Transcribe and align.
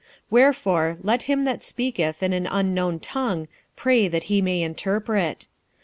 46:014:013 0.01 0.09
Wherefore 0.31 0.97
let 1.03 1.21
him 1.21 1.45
that 1.45 1.63
speaketh 1.63 2.23
in 2.23 2.33
an 2.33 2.47
unknown 2.47 2.99
tongue 2.99 3.47
pray 3.75 4.07
that 4.07 4.23
he 4.33 4.41
may 4.41 4.63
interpret. 4.63 5.45